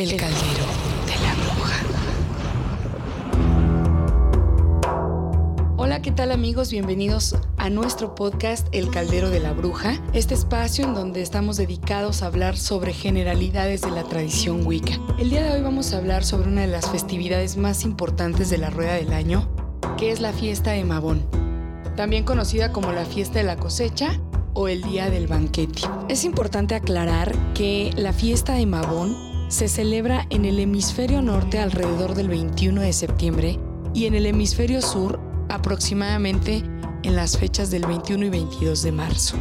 [0.00, 0.64] El caldero
[1.04, 1.76] de la bruja.
[5.76, 6.70] Hola, ¿qué tal amigos?
[6.70, 12.22] Bienvenidos a nuestro podcast El Caldero de la Bruja, este espacio en donde estamos dedicados
[12.22, 14.98] a hablar sobre generalidades de la tradición Wicca.
[15.18, 18.56] El día de hoy vamos a hablar sobre una de las festividades más importantes de
[18.56, 19.50] la rueda del año,
[19.98, 21.26] que es la fiesta de Mabón,
[21.94, 24.18] también conocida como la fiesta de la cosecha
[24.54, 25.82] o el día del banquete.
[26.08, 32.14] Es importante aclarar que la fiesta de Mabón se celebra en el hemisferio norte alrededor
[32.14, 33.58] del 21 de septiembre
[33.92, 36.62] y en el hemisferio sur aproximadamente
[37.02, 39.36] en las fechas del 21 y 22 de marzo.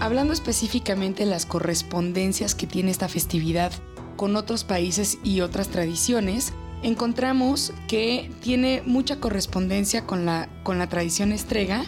[0.00, 3.72] Hablando específicamente de las correspondencias que tiene esta festividad
[4.16, 6.52] con otros países y otras tradiciones,
[6.82, 11.86] encontramos que tiene mucha correspondencia con la, con la tradición estrega,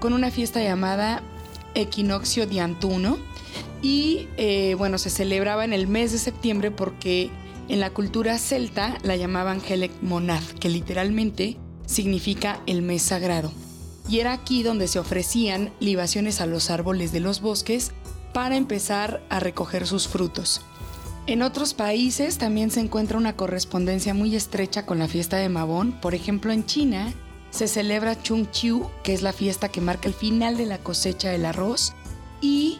[0.00, 1.22] con una fiesta llamada
[1.76, 3.16] Equinoccio de Antuno,
[3.82, 7.30] y eh, bueno, se celebraba en el mes de septiembre porque
[7.68, 13.52] en la cultura celta la llamaban Helek Monad, que literalmente significa el mes sagrado.
[14.08, 17.92] Y era aquí donde se ofrecían libaciones a los árboles de los bosques
[18.32, 20.62] para empezar a recoger sus frutos.
[21.26, 25.92] En otros países también se encuentra una correspondencia muy estrecha con la fiesta de Mabón.
[26.00, 27.12] Por ejemplo, en China
[27.50, 31.30] se celebra Chung Chiu, que es la fiesta que marca el final de la cosecha
[31.30, 31.94] del arroz,
[32.42, 32.78] y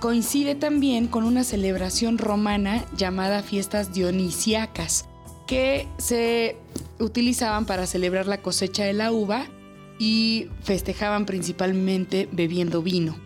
[0.00, 5.04] coincide también con una celebración romana llamada fiestas dionisiacas,
[5.46, 6.56] que se
[6.98, 9.46] utilizaban para celebrar la cosecha de la uva
[9.98, 13.16] y festejaban principalmente bebiendo vino.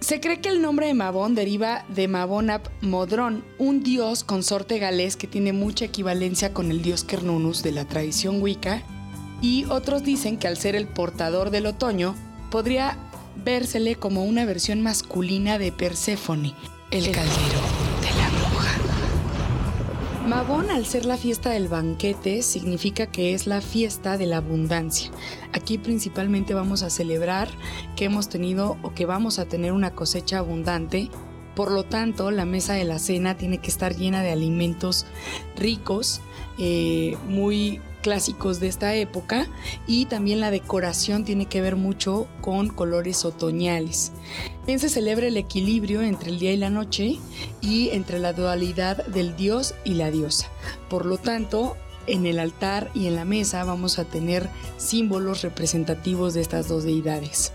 [0.00, 5.16] Se cree que el nombre de Mabón deriva de Mabonap Modrón, un dios consorte galés
[5.16, 8.82] que tiene mucha equivalencia con el dios Cernunnos de la tradición Wicca,
[9.42, 12.14] y otros dicen que al ser el portador del otoño,
[12.50, 12.96] podría
[13.36, 16.54] vérsele como una versión masculina de Perséfone,
[16.90, 17.60] el, caldero
[18.00, 18.90] de la bruja.
[20.26, 25.10] Mabón, al ser la fiesta del banquete, significa que es la fiesta de la abundancia.
[25.52, 27.48] Aquí principalmente vamos a celebrar
[27.96, 31.10] que hemos tenido o que vamos a tener una cosecha abundante.
[31.56, 35.04] Por lo tanto, la mesa de la cena tiene que estar llena de alimentos
[35.56, 36.20] ricos,
[36.58, 39.46] eh, muy clásicos de esta época
[39.86, 44.12] y también la decoración tiene que ver mucho con colores otoñales.
[44.58, 47.18] También se celebra el equilibrio entre el día y la noche
[47.60, 50.48] y entre la dualidad del dios y la diosa.
[50.88, 56.34] Por lo tanto, en el altar y en la mesa vamos a tener símbolos representativos
[56.34, 57.52] de estas dos deidades.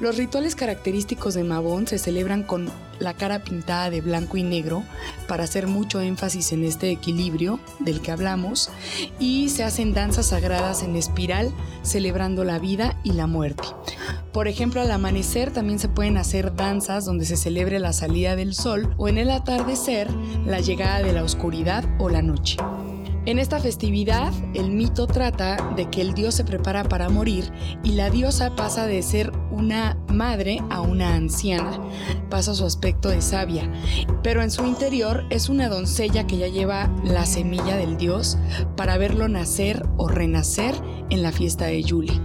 [0.00, 2.68] Los rituales característicos de Mabón se celebran con
[2.98, 4.82] la cara pintada de blanco y negro
[5.28, 8.70] para hacer mucho énfasis en este equilibrio del que hablamos
[9.20, 11.52] y se hacen danzas sagradas en espiral
[11.82, 13.68] celebrando la vida y la muerte.
[14.32, 18.54] Por ejemplo, al amanecer también se pueden hacer danzas donde se celebre la salida del
[18.54, 20.10] sol o en el atardecer
[20.44, 22.56] la llegada de la oscuridad o la noche.
[23.26, 27.50] En esta festividad, el mito trata de que el dios se prepara para morir
[27.82, 31.80] y la diosa pasa de ser una madre a una anciana.
[32.28, 33.72] Pasa su aspecto de sabia,
[34.22, 38.36] pero en su interior es una doncella que ya lleva la semilla del dios
[38.76, 40.74] para verlo nacer o renacer
[41.08, 42.20] en la fiesta de Yule.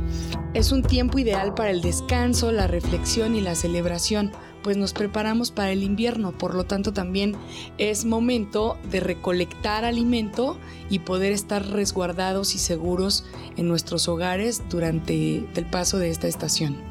[0.53, 4.31] Es un tiempo ideal para el descanso, la reflexión y la celebración
[4.61, 7.35] pues nos preparamos para el invierno, por lo tanto también
[7.77, 10.57] es momento de recolectar alimento
[10.89, 13.25] y poder estar resguardados y seguros
[13.57, 16.89] en nuestros hogares durante el paso de esta estación.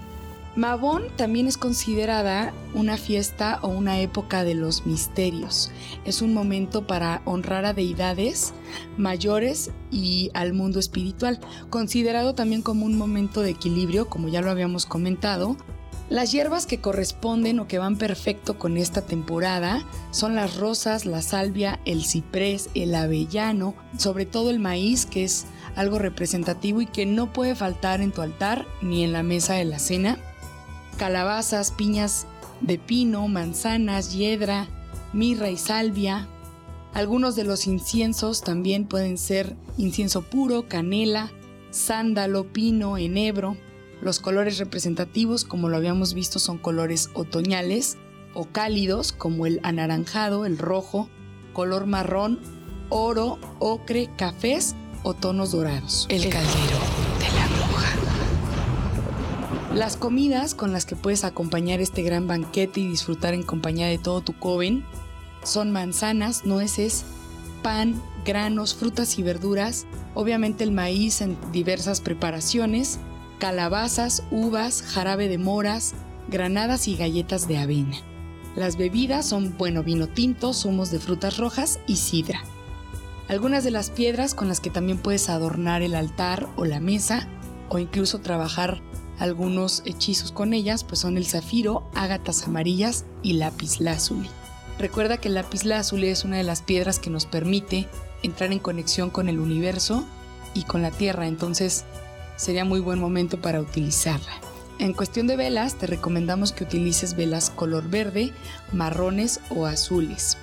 [0.58, 5.70] Mabón también es considerada una fiesta o una época de los misterios.
[6.04, 8.54] Es un momento para honrar a deidades
[8.96, 11.38] mayores y al mundo espiritual,
[11.70, 15.56] considerado también como un momento de equilibrio, como ya lo habíamos comentado,
[16.10, 21.20] las hierbas que corresponden o que van perfecto con esta temporada son las rosas, la
[21.20, 25.46] salvia, el ciprés, el avellano, sobre todo el maíz, que es
[25.76, 29.66] algo representativo y que no puede faltar en tu altar ni en la mesa de
[29.66, 30.18] la cena.
[30.96, 32.26] Calabazas, piñas
[32.62, 34.66] de pino, manzanas, hiedra,
[35.12, 36.26] mirra y salvia.
[36.94, 41.30] Algunos de los inciensos también pueden ser incienso puro, canela,
[41.70, 43.58] sándalo, pino, enebro.
[44.00, 47.98] Los colores representativos, como lo habíamos visto, son colores otoñales
[48.34, 51.08] o cálidos, como el anaranjado, el rojo,
[51.52, 52.38] color marrón,
[52.88, 56.06] oro, ocre, cafés o tonos dorados.
[56.08, 56.78] El caldero
[57.18, 57.88] de la bruja.
[59.74, 63.98] Las comidas con las que puedes acompañar este gran banquete y disfrutar en compañía de
[63.98, 64.84] todo tu coven
[65.42, 67.04] son manzanas, nueces,
[67.62, 72.98] pan, granos, frutas y verduras, obviamente el maíz en diversas preparaciones,
[73.38, 75.94] calabazas, uvas, jarabe de moras,
[76.28, 77.96] granadas y galletas de avena.
[78.56, 82.42] Las bebidas son bueno vino tinto, zumos de frutas rojas y sidra.
[83.28, 87.28] Algunas de las piedras con las que también puedes adornar el altar o la mesa
[87.68, 88.80] o incluso trabajar
[89.18, 94.28] algunos hechizos con ellas, pues son el zafiro, ágatas amarillas y lápiz lázuli.
[94.78, 97.88] Recuerda que el lápiz lázuli es una de las piedras que nos permite
[98.22, 100.04] entrar en conexión con el universo
[100.54, 101.84] y con la Tierra, entonces
[102.38, 104.32] sería muy buen momento para utilizarla.
[104.78, 108.32] En cuestión de velas, te recomendamos que utilices velas color verde,
[108.72, 110.38] marrones o azules.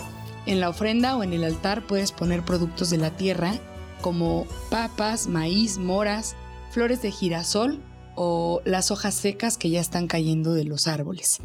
[0.46, 3.54] En la ofrenda o en el altar puedes poner productos de la tierra
[4.02, 6.36] como papas, maíz, moras,
[6.70, 7.82] flores de girasol
[8.16, 11.40] o las hojas secas que ya están cayendo de los árboles.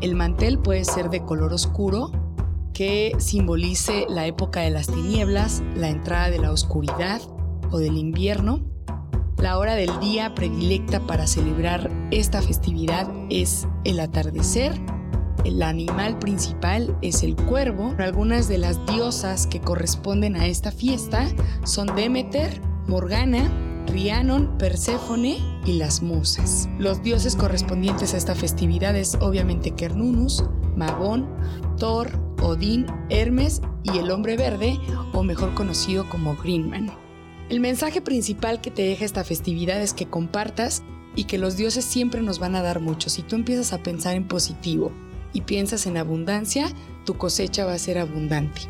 [0.00, 2.10] El mantel puede ser de color oscuro
[2.74, 7.22] que simbolice la época de las tinieblas, la entrada de la oscuridad
[7.70, 8.60] o del invierno.
[9.44, 14.72] La hora del día predilecta para celebrar esta festividad es el atardecer.
[15.44, 17.94] El animal principal es el cuervo.
[17.98, 21.28] Algunas de las diosas que corresponden a esta fiesta
[21.62, 23.52] son Demeter, Morgana,
[23.88, 25.36] Rhiannon, Perséfone
[25.66, 26.66] y las musas.
[26.78, 30.42] Los dioses correspondientes a esta festividad es obviamente Cernunnos,
[30.74, 31.28] Magón,
[31.76, 34.80] Thor, Odín, Hermes y el hombre verde,
[35.12, 37.03] o mejor conocido como Greenman.
[37.50, 40.82] El mensaje principal que te deja esta festividad es que compartas
[41.14, 43.10] y que los dioses siempre nos van a dar mucho.
[43.10, 44.92] Si tú empiezas a pensar en positivo
[45.32, 46.72] y piensas en abundancia,
[47.04, 48.62] tu cosecha va a ser abundante.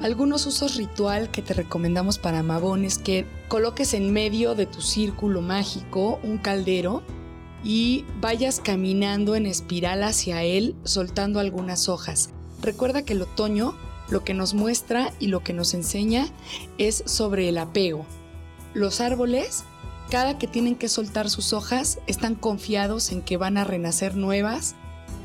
[0.00, 4.80] Algunos usos ritual que te recomendamos para Mabón es que coloques en medio de tu
[4.80, 7.02] círculo mágico un caldero
[7.64, 12.30] y vayas caminando en espiral hacia él soltando algunas hojas.
[12.60, 13.74] Recuerda que el otoño
[14.08, 16.28] lo que nos muestra y lo que nos enseña
[16.78, 18.06] es sobre el apego.
[18.74, 19.64] Los árboles,
[20.10, 24.74] cada que tienen que soltar sus hojas, están confiados en que van a renacer nuevas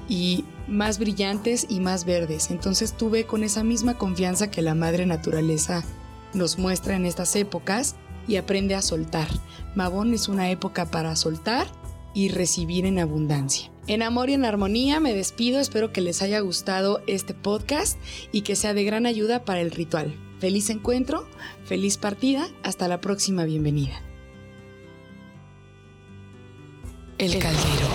[0.07, 2.51] y más brillantes y más verdes.
[2.51, 5.83] Entonces tuve con esa misma confianza que la madre naturaleza
[6.33, 7.95] nos muestra en estas épocas
[8.27, 9.27] y aprende a soltar.
[9.75, 11.67] Mabón es una época para soltar
[12.19, 13.71] y recibir en abundancia.
[13.88, 17.98] En amor y en armonía me despido, espero que les haya gustado este podcast
[18.33, 20.13] y que sea de gran ayuda para el ritual.
[20.38, 21.25] Feliz encuentro,
[21.63, 24.01] feliz partida, hasta la próxima bienvenida.
[27.18, 27.88] El caldero.